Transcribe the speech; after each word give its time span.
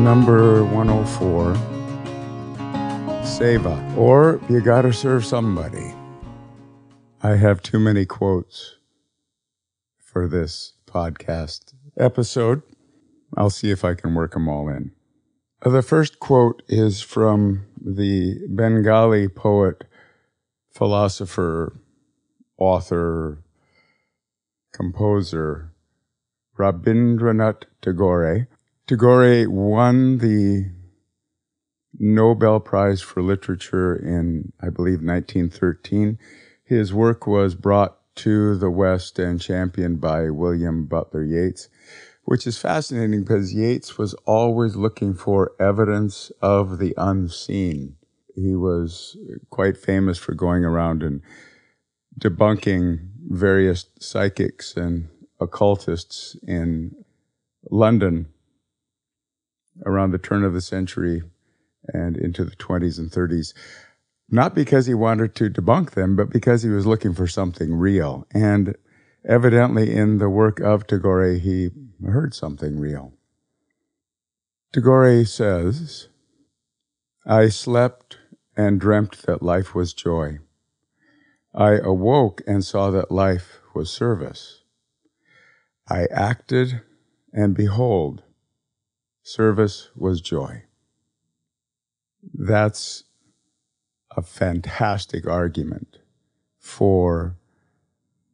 number 0.00 0.64
104 0.64 1.54
Seva, 3.22 3.96
or 3.98 4.40
you 4.48 4.62
gotta 4.62 4.92
serve 4.92 5.26
somebody. 5.26 5.94
I 7.22 7.36
have 7.36 7.62
too 7.62 7.78
many 7.78 8.06
quotes 8.06 8.76
for 9.98 10.26
this 10.26 10.72
podcast 10.86 11.74
episode. 11.98 12.62
I'll 13.36 13.50
see 13.50 13.70
if 13.70 13.84
I 13.84 13.94
can 13.94 14.14
work 14.14 14.32
them 14.32 14.48
all 14.48 14.68
in. 14.68 14.92
Uh, 15.62 15.68
the 15.68 15.82
first 15.82 16.18
quote 16.18 16.62
is 16.66 17.02
from 17.02 17.66
the 17.78 18.38
Bengali 18.48 19.28
poet, 19.28 19.84
philosopher, 20.70 21.78
author, 22.56 23.42
composer, 24.72 25.74
Rabindranath 26.58 27.64
Tagore. 27.82 28.48
Tagore 28.90 29.48
won 29.48 30.18
the 30.18 30.68
Nobel 31.96 32.58
Prize 32.58 33.00
for 33.00 33.22
Literature 33.22 33.94
in, 33.94 34.52
I 34.60 34.70
believe, 34.70 35.00
1913. 35.00 36.18
His 36.64 36.92
work 36.92 37.24
was 37.24 37.54
brought 37.54 37.98
to 38.16 38.56
the 38.56 38.68
West 38.68 39.20
and 39.20 39.40
championed 39.40 40.00
by 40.00 40.28
William 40.30 40.86
Butler 40.86 41.22
Yeats, 41.22 41.68
which 42.24 42.48
is 42.48 42.58
fascinating 42.58 43.20
because 43.20 43.54
Yeats 43.54 43.96
was 43.96 44.14
always 44.26 44.74
looking 44.74 45.14
for 45.14 45.52
evidence 45.60 46.32
of 46.42 46.78
the 46.78 46.92
unseen. 46.96 47.94
He 48.34 48.56
was 48.56 49.16
quite 49.50 49.76
famous 49.76 50.18
for 50.18 50.34
going 50.34 50.64
around 50.64 51.04
and 51.04 51.22
debunking 52.18 53.08
various 53.28 53.86
psychics 54.00 54.76
and 54.76 55.10
occultists 55.38 56.36
in 56.44 56.96
London 57.70 58.26
around 59.84 60.10
the 60.10 60.18
turn 60.18 60.44
of 60.44 60.52
the 60.52 60.60
century 60.60 61.22
and 61.92 62.16
into 62.16 62.44
the 62.44 62.56
20s 62.56 62.98
and 62.98 63.10
30s. 63.10 63.54
Not 64.28 64.54
because 64.54 64.86
he 64.86 64.94
wanted 64.94 65.34
to 65.36 65.50
debunk 65.50 65.90
them, 65.90 66.14
but 66.14 66.30
because 66.30 66.62
he 66.62 66.68
was 66.68 66.86
looking 66.86 67.14
for 67.14 67.26
something 67.26 67.74
real. 67.74 68.26
And 68.32 68.76
evidently, 69.28 69.92
in 69.92 70.18
the 70.18 70.28
work 70.28 70.60
of 70.60 70.86
Tagore, 70.86 71.34
he 71.34 71.70
heard 72.04 72.34
something 72.34 72.78
real. 72.78 73.14
Tagore 74.72 75.24
says, 75.24 76.08
I 77.26 77.48
slept 77.48 78.18
and 78.56 78.80
dreamt 78.80 79.22
that 79.22 79.42
life 79.42 79.74
was 79.74 79.92
joy. 79.92 80.38
I 81.52 81.72
awoke 81.72 82.42
and 82.46 82.64
saw 82.64 82.90
that 82.92 83.10
life 83.10 83.60
was 83.74 83.90
service. 83.90 84.62
I 85.88 86.06
acted, 86.12 86.82
and 87.32 87.56
behold, 87.56 88.22
service 89.22 89.90
was 89.94 90.20
joy. 90.20 90.62
That's 92.34 93.04
a 94.16 94.22
fantastic 94.22 95.26
argument 95.26 95.98
for 96.58 97.36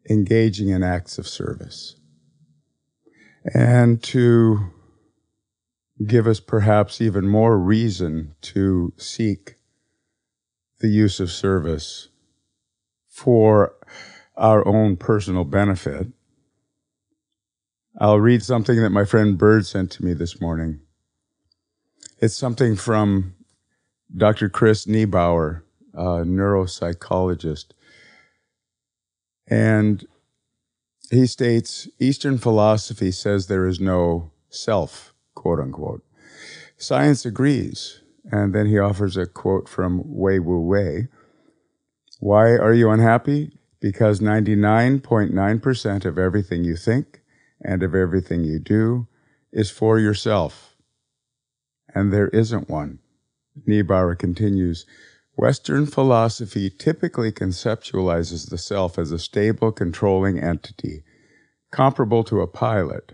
engaging 0.09 0.69
in 0.69 0.83
acts 0.83 1.19
of 1.19 1.29
service. 1.29 1.97
And 3.55 4.03
to 4.05 4.73
give 6.05 6.27
us 6.27 6.41
perhaps 6.41 7.01
even 7.01 7.27
more 7.27 7.59
reason 7.59 8.35
to 8.43 8.93
seek 8.97 9.55
the 10.81 10.89
use 10.89 11.21
of 11.21 11.31
service 11.31 12.09
for 13.09 13.75
our 14.37 14.67
own 14.67 14.97
personal 14.97 15.45
benefit. 15.45 16.09
I'll 17.99 18.21
read 18.21 18.43
something 18.43 18.77
that 18.83 18.91
my 18.91 19.07
friend 19.07 19.39
Bird 19.39 19.65
sent 19.65 19.91
to 19.93 20.05
me 20.05 20.13
this 20.13 20.39
morning. 20.39 20.81
It's 22.19 22.37
something 22.37 22.77
from 22.77 23.35
Dr. 24.15 24.51
Chris 24.51 24.87
Niebauer, 24.87 25.63
a 25.95 26.25
neuropsychologist. 26.25 27.69
And 29.49 30.07
he 31.11 31.27
states 31.27 31.89
Eastern 31.99 32.37
philosophy 32.37 33.11
says 33.11 33.47
there 33.47 33.67
is 33.67 33.81
no 33.81 34.31
self, 34.51 35.15
quote 35.35 35.59
unquote. 35.59 36.05
Science 36.77 37.25
agrees. 37.25 38.03
And 38.31 38.55
then 38.55 38.67
he 38.67 38.79
offers 38.79 39.17
a 39.17 39.25
quote 39.25 39.71
from 39.71 40.03
Wei 40.05 40.39
Wu 40.39 40.61
Wei. 40.61 41.09
Why 42.21 42.57
are 42.57 42.75
you 42.75 42.91
unhappy? 42.91 43.53
Because 43.81 44.21
99.9% 44.21 46.05
of 46.05 46.19
everything 46.19 46.63
you 46.65 46.77
think 46.77 47.23
and 47.61 47.83
of 47.83 47.95
everything 47.95 48.45
you 48.45 48.59
do 48.59 49.07
is 49.53 49.71
for 49.71 49.99
yourself. 49.99 50.77
And 51.95 52.13
there 52.13 52.29
isn't 52.29 52.69
one. 52.69 52.99
Niebauer 53.67 54.15
continues, 54.15 54.85
Western 55.37 55.87
philosophy 55.87 56.71
typically 56.71 57.31
conceptualizes 57.31 58.51
the 58.51 58.59
self 58.59 58.99
as 58.99 59.13
a 59.13 59.19
stable, 59.19 59.73
controlling 59.73 60.39
entity, 60.39 61.05
comparable 61.71 62.25
to 62.25 62.41
a 62.41 62.47
pilot, 62.47 63.13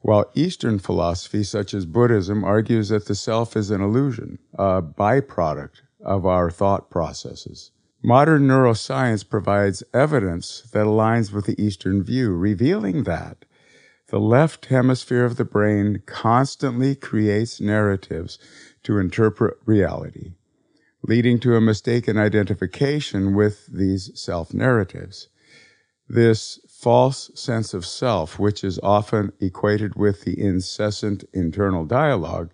while 0.00 0.30
Eastern 0.34 0.78
philosophy, 0.78 1.42
such 1.42 1.72
as 1.72 1.86
Buddhism, 1.86 2.44
argues 2.44 2.88
that 2.88 3.06
the 3.06 3.14
self 3.14 3.56
is 3.56 3.70
an 3.70 3.80
illusion, 3.80 4.38
a 4.54 4.82
byproduct 4.82 5.82
of 6.04 6.26
our 6.26 6.50
thought 6.50 6.90
processes. 6.90 7.70
Modern 8.02 8.48
neuroscience 8.48 9.28
provides 9.28 9.82
evidence 9.94 10.62
that 10.72 10.86
aligns 10.86 11.32
with 11.32 11.46
the 11.46 11.62
Eastern 11.62 12.02
view, 12.02 12.32
revealing 12.32 13.04
that 13.04 13.44
the 14.12 14.20
left 14.20 14.66
hemisphere 14.66 15.24
of 15.24 15.36
the 15.36 15.44
brain 15.44 16.02
constantly 16.04 16.94
creates 16.94 17.62
narratives 17.62 18.38
to 18.82 18.98
interpret 18.98 19.56
reality, 19.64 20.34
leading 21.02 21.40
to 21.40 21.56
a 21.56 21.62
mistaken 21.62 22.18
identification 22.18 23.34
with 23.34 23.66
these 23.68 24.10
self 24.14 24.52
narratives. 24.52 25.28
This 26.06 26.60
false 26.68 27.30
sense 27.34 27.72
of 27.72 27.86
self, 27.86 28.38
which 28.38 28.62
is 28.62 28.78
often 28.82 29.32
equated 29.40 29.94
with 29.94 30.24
the 30.24 30.38
incessant 30.38 31.24
internal 31.32 31.86
dialogue, 31.86 32.50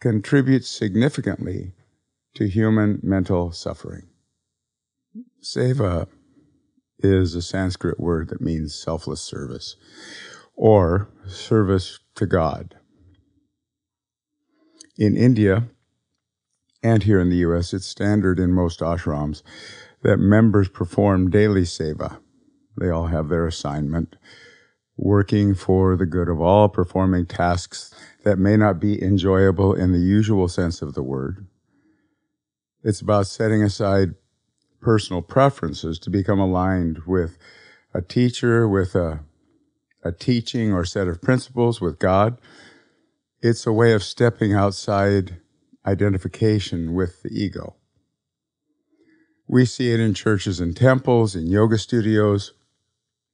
contributes 0.00 0.66
significantly 0.66 1.74
to 2.36 2.48
human 2.48 3.00
mental 3.02 3.52
suffering. 3.52 4.06
Save 5.42 5.76
Seva 5.76 6.08
is 7.04 7.34
a 7.34 7.42
Sanskrit 7.42 7.98
word 8.00 8.28
that 8.28 8.40
means 8.40 8.74
selfless 8.74 9.20
service 9.20 9.76
or 10.54 11.08
service 11.26 12.00
to 12.14 12.26
God. 12.26 12.76
In 14.98 15.16
India 15.16 15.68
and 16.82 17.02
here 17.02 17.20
in 17.20 17.30
the 17.30 17.36
US, 17.36 17.72
it's 17.72 17.86
standard 17.86 18.38
in 18.38 18.52
most 18.52 18.80
ashrams 18.80 19.42
that 20.02 20.18
members 20.18 20.68
perform 20.68 21.30
daily 21.30 21.62
seva. 21.62 22.18
They 22.76 22.90
all 22.90 23.06
have 23.06 23.28
their 23.28 23.46
assignment, 23.46 24.16
working 24.96 25.54
for 25.54 25.96
the 25.96 26.06
good 26.06 26.28
of 26.28 26.40
all, 26.40 26.68
performing 26.68 27.26
tasks 27.26 27.94
that 28.24 28.38
may 28.38 28.56
not 28.56 28.80
be 28.80 29.02
enjoyable 29.02 29.74
in 29.74 29.92
the 29.92 29.98
usual 29.98 30.48
sense 30.48 30.82
of 30.82 30.94
the 30.94 31.02
word. 31.02 31.46
It's 32.82 33.00
about 33.00 33.26
setting 33.26 33.62
aside 33.62 34.14
personal 34.82 35.22
preferences 35.22 35.98
to 36.00 36.10
become 36.10 36.38
aligned 36.38 37.00
with 37.06 37.38
a 37.94 38.02
teacher, 38.02 38.68
with 38.68 38.94
a, 38.94 39.20
a 40.04 40.12
teaching 40.12 40.72
or 40.72 40.84
set 40.84 41.08
of 41.08 41.22
principles, 41.22 41.80
with 41.80 41.98
God. 41.98 42.38
It's 43.40 43.66
a 43.66 43.72
way 43.72 43.92
of 43.92 44.02
stepping 44.02 44.52
outside 44.52 45.38
identification 45.86 46.94
with 46.94 47.22
the 47.22 47.30
ego. 47.30 47.76
We 49.48 49.64
see 49.64 49.92
it 49.92 50.00
in 50.00 50.14
churches 50.14 50.60
and 50.60 50.76
temples, 50.76 51.34
in 51.34 51.46
yoga 51.46 51.78
studios, 51.78 52.52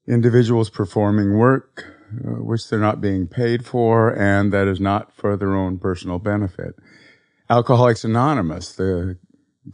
individuals 0.07 0.71
performing 0.71 1.37
work 1.37 1.99
uh, 2.11 2.43
which 2.43 2.69
they're 2.69 2.79
not 2.79 3.03
being 3.03 3.27
paid 3.27 3.67
for 3.67 4.09
and 4.09 4.51
that 4.51 4.67
is 4.67 4.81
not 4.81 5.13
for 5.15 5.37
their 5.37 5.55
own 5.55 5.79
personal 5.79 6.19
benefit. 6.19 6.75
Alcoholics 7.51 8.03
Anonymous, 8.03 8.75
the 8.75 9.19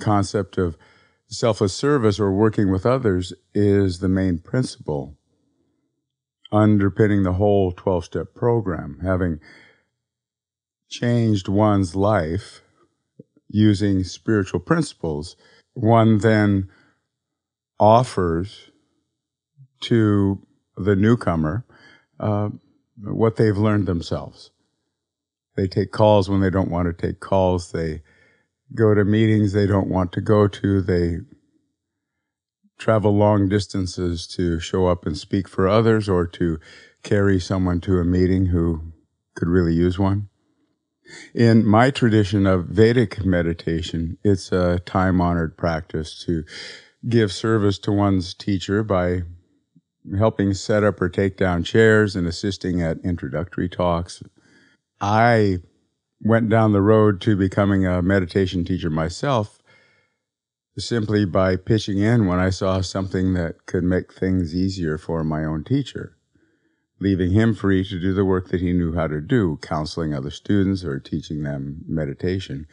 concept 0.01 0.59
of 0.59 0.77
selfless 1.35 1.75
service 1.75 2.19
or 2.19 2.33
working 2.33 2.71
with 2.71 2.87
others 2.87 3.33
is 3.55 3.99
the 3.99 4.09
main 4.09 4.39
principle 4.39 5.17
underpinning 6.55 7.25
the 7.25 7.33
whole 7.33 7.73
12 7.73 8.05
step 8.05 8.35
program, 8.35 9.01
having 9.03 9.41
changed 10.89 11.49
one's 11.49 11.97
life 11.97 12.63
using 13.49 14.05
spiritual 14.05 14.61
principles, 14.61 15.37
one 15.75 16.19
then 16.19 16.69
offers 17.81 18.71
to 19.81 20.41
the 20.77 20.95
newcomer 20.95 21.65
uh, 22.21 22.49
what 23.03 23.37
they've 23.37 23.59
learned 23.59 23.87
themselves. 23.87 24.53
They 25.57 25.67
take 25.67 25.91
calls 25.91 26.29
when 26.29 26.41
they 26.41 26.51
don't 26.51 26.71
want 26.71 26.87
to 26.87 27.07
take 27.07 27.21
calls. 27.21 27.73
They 27.73 28.03
go 28.75 28.95
to 28.95 29.05
meetings 29.05 29.53
they 29.53 29.67
don't 29.67 29.89
want 29.89 30.13
to 30.13 30.21
go 30.21 30.49
to. 30.49 30.81
They 30.81 31.19
travel 32.79 33.17
long 33.17 33.49
distances 33.49 34.27
to 34.27 34.61
show 34.61 34.87
up 34.87 35.07
and 35.07 35.17
speak 35.17 35.49
for 35.49 35.69
others 35.69 36.09
or 36.09 36.27
to 36.27 36.59
carry 37.03 37.39
someone 37.39 37.81
to 37.83 37.99
a 37.99 38.05
meeting 38.05 38.47
who 38.47 38.93
could 39.35 39.49
really 39.49 39.75
use 39.75 39.99
one. 39.99 40.29
In 41.35 41.67
my 41.67 41.91
tradition 41.91 42.47
of 42.47 42.67
Vedic 42.67 43.25
meditation, 43.25 44.17
it's 44.25 44.51
a 44.53 44.81
time 44.81 45.21
honored 45.21 45.57
practice 45.57 46.25
to 46.25 46.45
give 47.09 47.31
service 47.31 47.79
to 47.81 47.93
one's 47.93 48.33
teacher 48.33 48.83
by 48.83 49.23
helping 50.19 50.55
set 50.55 50.83
up 50.83 51.01
or 51.01 51.09
take 51.09 51.37
down 51.37 51.63
chairs 51.63 52.17
and 52.17 52.27
assisting 52.27 52.83
at 52.83 52.99
introductory 53.05 53.69
talks. 53.69 54.23
I 55.01 55.59
went 56.25 56.49
down 56.49 56.73
the 56.73 56.81
road 56.81 57.21
to 57.21 57.37
becoming 57.37 57.87
a 57.87 58.03
meditation 58.03 58.65
teacher 58.65 58.91
myself 58.91 59.59
simply 60.77 61.25
by 61.25 61.57
pitching 61.57 61.99
in 61.99 62.27
when 62.27 62.39
I 62.39 62.51
saw 62.51 62.81
something 62.81 63.35
that 63.35 63.67
could 63.67 63.85
make 63.85 64.13
things 64.13 64.55
easier 64.55 64.99
for 64.99 65.23
my 65.23 65.45
own 65.45 65.63
teacher, 65.63 66.17
leaving 66.99 67.31
him 67.31 67.55
free 67.55 67.85
to 67.85 68.01
do 68.01 68.13
the 68.13 68.25
work 68.25 68.49
that 68.49 68.61
he 68.61 68.73
knew 68.73 68.95
how 68.95 69.07
to 69.07 69.21
do, 69.21 69.59
counseling 69.63 70.13
other 70.13 70.31
students 70.31 70.83
or 70.83 70.99
teaching 70.99 71.43
them 71.43 71.85
meditation. 71.87 72.67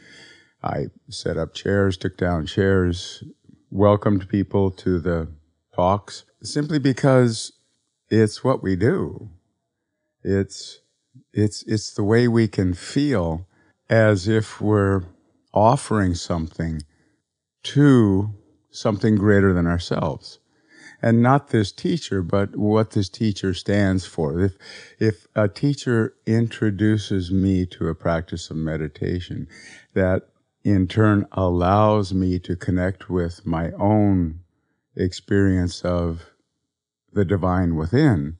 I 0.62 0.86
set 1.08 1.36
up 1.36 1.54
chairs, 1.54 1.96
took 1.96 2.16
down 2.16 2.46
chairs, 2.46 3.22
welcomed 3.70 4.28
people 4.28 4.70
to 4.70 4.98
the 4.98 5.28
talks 5.74 6.24
simply 6.42 6.78
because 6.78 7.52
it's 8.08 8.42
what 8.42 8.62
we 8.62 8.76
do. 8.76 9.30
It's, 10.24 10.80
it's, 11.32 11.62
it's 11.64 11.92
the 11.94 12.04
way 12.04 12.28
we 12.28 12.48
can 12.48 12.74
feel 12.74 13.46
as 13.88 14.28
if 14.28 14.60
we're 14.60 15.02
offering 15.52 16.14
something 16.14 16.82
to 17.62 18.34
something 18.70 19.16
greater 19.16 19.52
than 19.52 19.66
ourselves. 19.66 20.38
And 21.02 21.20
not 21.20 21.48
this 21.48 21.72
teacher, 21.72 22.22
but 22.22 22.56
what 22.56 22.92
this 22.92 23.08
teacher 23.08 23.54
stands 23.54 24.06
for. 24.06 24.40
If, 24.40 24.52
if 24.98 25.26
a 25.34 25.48
teacher 25.48 26.14
introduces 26.26 27.32
me 27.32 27.66
to 27.66 27.88
a 27.88 27.94
practice 27.94 28.50
of 28.50 28.56
meditation 28.56 29.48
that 29.94 30.28
in 30.64 30.86
turn 30.86 31.26
allows 31.32 32.14
me 32.14 32.38
to 32.38 32.54
connect 32.54 33.10
with 33.10 33.44
my 33.44 33.72
own 33.72 34.40
experience 34.94 35.82
of 35.82 36.30
the 37.12 37.24
divine 37.24 37.74
within, 37.74 38.38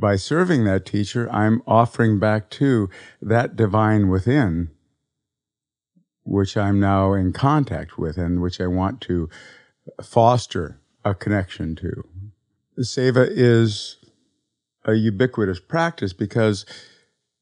by 0.00 0.16
serving 0.16 0.64
that 0.64 0.86
teacher, 0.86 1.30
I'm 1.30 1.62
offering 1.66 2.18
back 2.18 2.50
to 2.50 2.88
that 3.20 3.54
divine 3.54 4.08
within, 4.08 4.70
which 6.24 6.56
I'm 6.56 6.80
now 6.80 7.12
in 7.12 7.32
contact 7.32 7.98
with 7.98 8.16
and 8.16 8.40
which 8.40 8.60
I 8.60 8.66
want 8.66 9.00
to 9.02 9.28
foster 10.02 10.80
a 11.04 11.14
connection 11.14 11.76
to. 11.76 12.04
Seva 12.78 13.28
is 13.30 13.96
a 14.84 14.94
ubiquitous 14.94 15.60
practice 15.60 16.12
because 16.12 16.64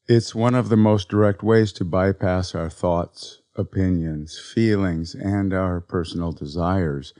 it's 0.07 0.35
one 0.35 0.55
of 0.55 0.69
the 0.69 0.77
most 0.77 1.07
direct 1.07 1.43
ways 1.43 1.71
to 1.73 1.85
bypass 1.85 2.53
our 2.53 2.69
thoughts, 2.69 3.41
opinions, 3.55 4.37
feelings, 4.37 5.15
and 5.15 5.53
our 5.53 5.79
personal 5.79 6.31
desires 6.31 7.13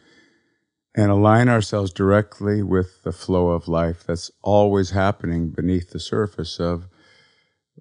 and 0.95 1.11
align 1.11 1.47
ourselves 1.47 1.93
directly 1.93 2.63
with 2.63 3.03
the 3.03 3.11
flow 3.11 3.49
of 3.49 3.67
life 3.67 4.03
that's 4.05 4.31
always 4.41 4.91
happening 4.91 5.49
beneath 5.49 5.91
the 5.91 5.99
surface 5.99 6.59
of 6.59 6.87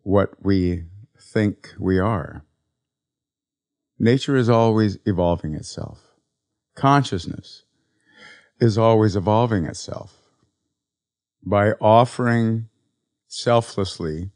what 0.02 0.44
we 0.44 0.84
think 1.18 1.74
we 1.78 1.98
are. 1.98 2.44
Nature 3.98 4.36
is 4.36 4.48
always 4.48 4.98
evolving 5.06 5.54
itself. 5.54 6.14
Consciousness 6.74 7.64
is 8.60 8.78
always 8.78 9.16
evolving 9.16 9.64
itself. 9.64 10.16
By 11.44 11.72
offering 11.80 12.68
selflessly, 13.26 14.30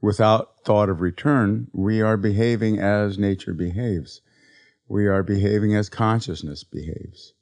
without 0.00 0.64
thought 0.64 0.88
of 0.88 1.00
return, 1.00 1.68
we 1.72 2.00
are 2.00 2.16
behaving 2.16 2.78
as 2.78 3.18
nature 3.18 3.54
behaves. 3.54 4.22
We 4.88 5.06
are 5.06 5.22
behaving 5.22 5.74
as 5.74 5.88
consciousness 5.88 6.64
behaves 6.64 7.34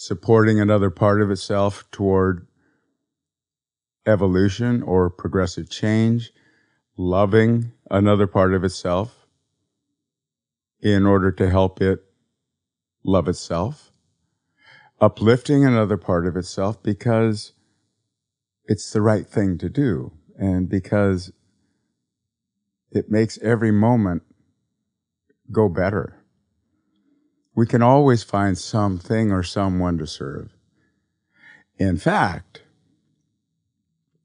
supporting 0.00 0.58
another 0.58 0.88
part 0.88 1.20
of 1.20 1.30
itself 1.30 1.84
toward 1.90 2.46
evolution 4.06 4.82
or 4.82 5.10
progressive 5.10 5.68
change, 5.68 6.32
loving 6.96 7.70
another 7.90 8.26
part 8.26 8.54
of 8.54 8.64
itself 8.64 9.26
in 10.80 11.04
order 11.04 11.30
to 11.30 11.50
help 11.50 11.82
it 11.82 12.02
love 13.04 13.28
itself, 13.28 13.92
uplifting 15.02 15.66
another 15.66 15.98
part 15.98 16.26
of 16.26 16.34
itself 16.34 16.82
because 16.82 17.52
it's 18.64 18.90
the 18.92 19.02
right 19.02 19.26
thing 19.26 19.58
to 19.58 19.68
do 19.68 20.10
and 20.38 20.66
because 20.66 21.30
it 22.90 23.10
makes 23.10 23.38
every 23.42 23.70
moment 23.70 24.22
go 25.52 25.68
better 25.68 26.19
we 27.60 27.66
can 27.66 27.82
always 27.82 28.22
find 28.22 28.56
something 28.56 29.30
or 29.30 29.42
someone 29.42 29.98
to 29.98 30.06
serve. 30.06 30.48
In 31.76 31.98
fact, 31.98 32.62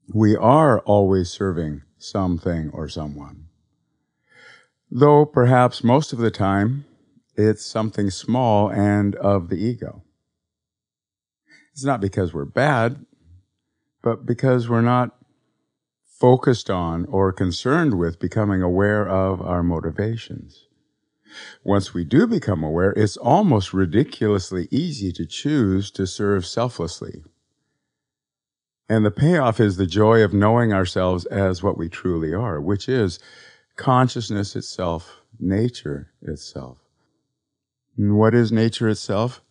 we 0.08 0.34
are 0.34 0.80
always 0.80 1.28
serving 1.28 1.82
something 1.98 2.70
or 2.72 2.88
someone. 2.88 3.48
Though 4.90 5.26
perhaps 5.26 5.84
most 5.84 6.14
of 6.14 6.18
the 6.18 6.30
time 6.30 6.86
it's 7.34 7.62
something 7.62 8.08
small 8.08 8.70
and 8.70 9.14
of 9.16 9.50
the 9.50 9.62
ego. 9.62 10.02
It's 11.74 11.84
not 11.84 12.00
because 12.00 12.32
we're 12.32 12.46
bad, 12.46 13.04
but 14.00 14.24
because 14.24 14.66
we're 14.66 14.80
not 14.80 15.14
focused 16.02 16.70
on 16.70 17.04
or 17.04 17.34
concerned 17.34 17.98
with 17.98 18.18
becoming 18.18 18.62
aware 18.62 19.06
of 19.06 19.42
our 19.42 19.62
motivations. 19.62 20.65
Once 21.64 21.92
we 21.92 22.04
do 22.04 22.26
become 22.26 22.62
aware, 22.62 22.92
it's 22.92 23.16
almost 23.16 23.72
ridiculously 23.74 24.68
easy 24.70 25.12
to 25.12 25.26
choose 25.26 25.90
to 25.90 26.06
serve 26.06 26.46
selflessly. 26.46 27.22
And 28.88 29.04
the 29.04 29.10
payoff 29.10 29.58
is 29.58 29.76
the 29.76 29.86
joy 29.86 30.22
of 30.22 30.32
knowing 30.32 30.72
ourselves 30.72 31.24
as 31.26 31.62
what 31.62 31.76
we 31.76 31.88
truly 31.88 32.32
are, 32.32 32.60
which 32.60 32.88
is 32.88 33.18
consciousness 33.76 34.54
itself, 34.54 35.20
nature 35.40 36.12
itself. 36.22 36.78
And 37.96 38.16
what 38.16 38.34
is 38.34 38.52
nature 38.52 38.88
itself? 38.88 39.42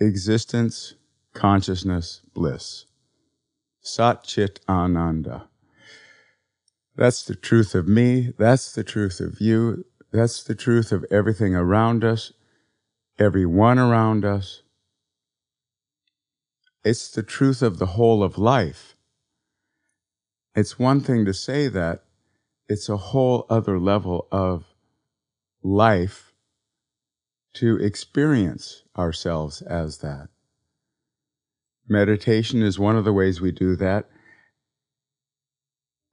Existence, 0.00 0.94
consciousness, 1.34 2.22
bliss. 2.34 2.86
Sat 3.80 4.24
Chit 4.24 4.60
Ananda. 4.68 5.48
That's 6.96 7.22
the 7.22 7.34
truth 7.34 7.74
of 7.74 7.88
me. 7.88 8.34
That's 8.38 8.72
the 8.72 8.84
truth 8.84 9.20
of 9.20 9.40
you. 9.40 9.86
That's 10.12 10.42
the 10.42 10.54
truth 10.54 10.90
of 10.90 11.04
everything 11.10 11.54
around 11.54 12.04
us, 12.04 12.32
everyone 13.18 13.78
around 13.78 14.24
us. 14.24 14.62
It's 16.84 17.10
the 17.10 17.22
truth 17.22 17.62
of 17.62 17.78
the 17.78 17.86
whole 17.86 18.22
of 18.22 18.38
life. 18.38 18.96
It's 20.54 20.78
one 20.78 21.00
thing 21.00 21.24
to 21.26 21.34
say 21.34 21.68
that, 21.68 22.02
it's 22.68 22.88
a 22.88 22.96
whole 22.96 23.46
other 23.48 23.78
level 23.78 24.26
of 24.32 24.64
life 25.62 26.32
to 27.54 27.76
experience 27.76 28.82
ourselves 28.96 29.62
as 29.62 29.98
that. 29.98 30.28
Meditation 31.88 32.62
is 32.62 32.78
one 32.78 32.96
of 32.96 33.04
the 33.04 33.12
ways 33.12 33.40
we 33.40 33.50
do 33.52 33.76
that. 33.76 34.08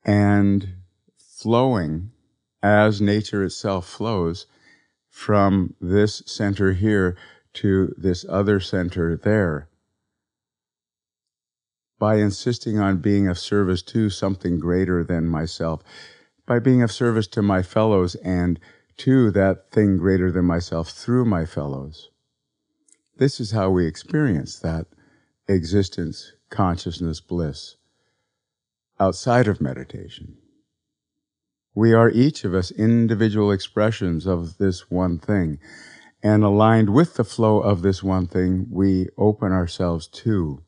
And 0.04 0.78
flowing 1.18 2.12
as 2.62 3.02
nature 3.02 3.44
itself 3.44 3.88
flows 3.88 4.46
from 5.10 5.74
this 5.80 6.24
center 6.26 6.74
here 6.74 7.18
to 7.54 7.94
this 7.98 8.26
other 8.30 8.60
center 8.60 9.16
there. 9.16 9.70
By 12.00 12.18
insisting 12.18 12.78
on 12.78 12.98
being 12.98 13.28
of 13.28 13.40
service 13.40 13.82
to 13.84 14.10
something 14.10 14.60
greater 14.60 15.04
than 15.04 15.28
myself, 15.28 15.82
by 16.46 16.60
being 16.60 16.84
of 16.84 16.92
service 16.92 17.28
to 17.28 17.42
my 17.42 17.64
fellows 17.64 18.16
and 18.16 18.60
to 18.98 19.32
that 19.32 19.72
thing 19.72 19.98
greater 19.98 20.32
than 20.32 20.46
myself 20.46 20.90
through 20.90 21.26
my 21.26 21.46
fellows. 21.46 22.10
This 23.18 23.40
is 23.40 23.52
how 23.52 23.72
we 23.72 23.88
experience 23.88 24.60
that 24.60 24.86
existence, 25.48 26.34
consciousness, 26.50 27.20
bliss 27.20 27.78
outside 29.00 29.48
of 29.48 29.62
meditation. 29.62 30.38
We 31.78 31.94
are 31.94 32.10
each 32.10 32.44
of 32.44 32.56
us 32.56 32.72
individual 32.72 33.52
expressions 33.52 34.26
of 34.26 34.58
this 34.58 34.90
one 34.90 35.20
thing. 35.20 35.60
And 36.24 36.44
aligned 36.44 36.92
with 36.92 37.14
the 37.14 37.24
flow 37.24 37.60
of 37.60 37.84
this 37.84 38.02
one 38.02 38.26
thing, 38.26 38.66
we 38.72 39.10
open 39.16 39.52
ourselves 39.52 40.08
to 40.24 40.64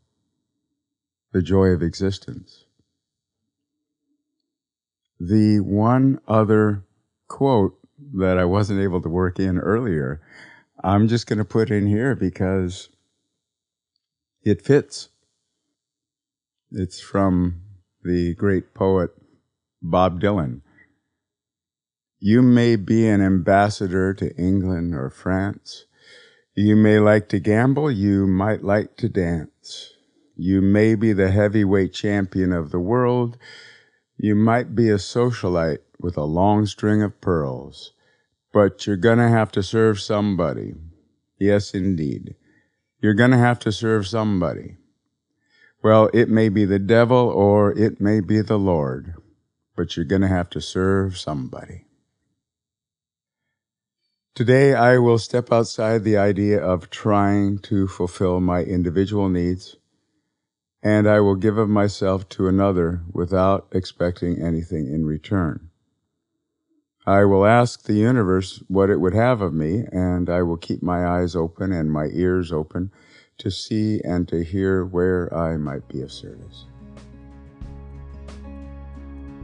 the 1.31 1.41
joy 1.41 1.69
of 1.69 1.81
existence. 1.81 2.65
The 5.19 5.61
one 5.61 6.19
other 6.27 6.85
quote 7.27 7.75
that 8.13 8.37
I 8.37 8.45
wasn't 8.45 8.81
able 8.81 9.01
to 9.01 9.09
work 9.09 9.39
in 9.39 9.57
earlier, 9.57 10.21
I'm 10.83 11.07
just 11.07 11.25
going 11.25 11.39
to 11.39 11.43
put 11.43 11.71
in 11.71 11.87
here 11.87 12.13
because 12.13 12.87
it 14.43 14.61
fits. 14.61 15.09
It's 16.71 17.01
from 17.01 17.63
the 18.03 18.35
great 18.35 18.75
poet 18.75 19.09
Bob 19.81 20.21
Dylan. 20.21 20.61
You 22.21 22.41
may 22.41 22.75
be 22.75 23.07
an 23.07 23.21
ambassador 23.21 24.13
to 24.15 24.35
England 24.35 24.93
or 24.93 25.09
France. 25.09 25.85
You 26.53 26.75
may 26.75 26.99
like 26.99 27.29
to 27.29 27.39
gamble. 27.39 27.89
You 27.89 28.27
might 28.27 28.61
like 28.61 28.97
to 28.97 29.07
dance. 29.07 29.93
You 30.35 30.59
may 30.61 30.95
be 30.95 31.13
the 31.13 31.31
heavyweight 31.31 31.93
champion 31.93 32.51
of 32.51 32.71
the 32.71 32.79
world. 32.79 33.37
You 34.17 34.35
might 34.35 34.75
be 34.75 34.89
a 34.89 34.95
socialite 34.95 35.79
with 35.97 36.17
a 36.17 36.25
long 36.25 36.65
string 36.65 37.01
of 37.01 37.21
pearls. 37.21 37.93
But 38.51 38.85
you're 38.85 38.97
gonna 38.97 39.29
have 39.29 39.51
to 39.53 39.63
serve 39.63 40.01
somebody. 40.01 40.73
Yes, 41.39 41.73
indeed. 41.73 42.35
You're 43.01 43.13
gonna 43.13 43.37
have 43.37 43.59
to 43.59 43.71
serve 43.71 44.07
somebody. 44.07 44.75
Well, 45.81 46.09
it 46.13 46.27
may 46.27 46.49
be 46.49 46.65
the 46.65 46.79
devil 46.79 47.29
or 47.29 47.71
it 47.77 48.01
may 48.01 48.19
be 48.19 48.41
the 48.41 48.59
Lord, 48.59 49.13
but 49.77 49.95
you're 49.95 50.03
gonna 50.03 50.27
have 50.27 50.49
to 50.49 50.59
serve 50.59 51.17
somebody. 51.17 51.85
Today, 54.39 54.73
I 54.73 54.99
will 54.99 55.17
step 55.17 55.51
outside 55.51 56.05
the 56.05 56.15
idea 56.15 56.63
of 56.63 56.89
trying 56.89 57.59
to 57.63 57.89
fulfill 57.89 58.39
my 58.39 58.63
individual 58.63 59.27
needs, 59.27 59.75
and 60.81 61.09
I 61.09 61.19
will 61.19 61.35
give 61.35 61.57
of 61.57 61.67
myself 61.67 62.29
to 62.29 62.47
another 62.47 63.01
without 63.11 63.67
expecting 63.73 64.41
anything 64.41 64.87
in 64.87 65.05
return. 65.05 65.71
I 67.05 67.25
will 67.25 67.45
ask 67.45 67.83
the 67.83 67.95
universe 67.95 68.63
what 68.69 68.89
it 68.89 69.01
would 69.01 69.13
have 69.13 69.41
of 69.41 69.53
me, 69.53 69.83
and 69.91 70.29
I 70.29 70.43
will 70.43 70.55
keep 70.55 70.81
my 70.81 71.05
eyes 71.05 71.35
open 71.35 71.73
and 71.73 71.91
my 71.91 72.05
ears 72.05 72.53
open 72.53 72.93
to 73.39 73.51
see 73.51 73.99
and 74.05 74.25
to 74.29 74.41
hear 74.41 74.85
where 74.85 75.33
I 75.35 75.57
might 75.57 75.85
be 75.89 76.01
of 76.01 76.13
service. 76.13 76.63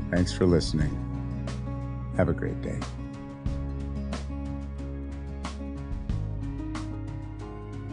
Thanks 0.10 0.32
for 0.32 0.46
listening. 0.46 0.96
Have 2.16 2.30
a 2.30 2.34
great 2.34 2.62
day. 2.62 2.80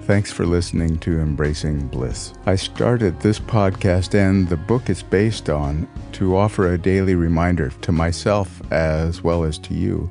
Thanks 0.05 0.33
for 0.33 0.45
listening 0.45 0.99
to 0.99 1.21
Embracing 1.21 1.87
Bliss. 1.87 2.35
I 2.45 2.57
started 2.57 3.21
this 3.21 3.39
podcast 3.39 4.15
and 4.15 4.49
the 4.49 4.57
book 4.57 4.91
it's 4.91 5.01
based 5.01 5.49
on 5.49 5.89
to 6.13 6.37
offer 6.37 6.73
a 6.73 6.77
daily 6.77 7.15
reminder 7.15 7.71
to 7.71 7.93
myself 7.93 8.61
as 8.73 9.23
well 9.23 9.45
as 9.45 9.59
to 9.59 9.75
you 9.75 10.11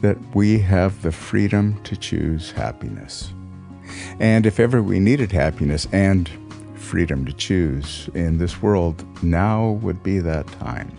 that 0.00 0.18
we 0.34 0.58
have 0.58 1.00
the 1.02 1.12
freedom 1.12 1.80
to 1.84 1.96
choose 1.96 2.50
happiness. 2.50 3.32
And 4.18 4.46
if 4.46 4.58
ever 4.58 4.82
we 4.82 4.98
needed 4.98 5.30
happiness 5.30 5.86
and 5.92 6.28
freedom 6.74 7.24
to 7.24 7.32
choose 7.32 8.10
in 8.14 8.38
this 8.38 8.60
world, 8.60 9.04
now 9.22 9.78
would 9.80 10.02
be 10.02 10.18
that 10.18 10.48
time. 10.48 10.90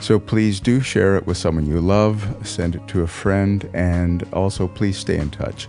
So 0.00 0.18
please 0.18 0.60
do 0.60 0.80
share 0.80 1.16
it 1.16 1.26
with 1.26 1.36
someone 1.36 1.66
you 1.66 1.80
love, 1.80 2.46
send 2.46 2.76
it 2.76 2.88
to 2.88 3.02
a 3.02 3.06
friend, 3.06 3.68
and 3.74 4.26
also 4.32 4.66
please 4.66 4.96
stay 4.96 5.18
in 5.18 5.30
touch. 5.30 5.68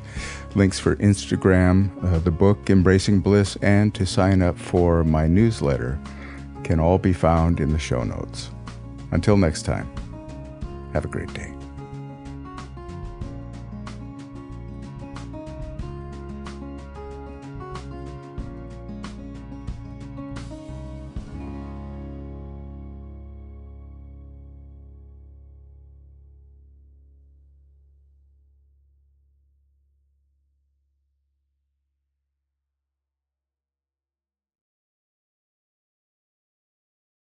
Links 0.54 0.80
for 0.80 0.98
Instagram, 0.98 1.92
uh, 2.04 2.20
the 2.20 2.32
book 2.32 2.70
Embracing 2.70 3.22
Bliss, 3.22 3.56
and 3.62 3.94
to 3.96 4.06
sign 4.06 4.42
up 4.42 4.58
for 4.58 5.04
my 5.04 5.26
newsletter 5.28 5.98
can 6.64 6.80
all 6.80 6.98
be 6.98 7.14
found 7.14 7.60
in 7.60 7.72
the 7.72 7.80
show 7.80 8.04
notes. 8.04 8.50
Until 9.12 9.38
next 9.38 9.64
time, 9.64 9.90
have 10.94 11.06
a 11.06 11.08
great 11.08 11.34
day. 11.34 11.61